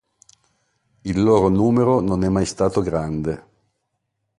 [1.03, 3.45] Il loro numero non è mai stato grande.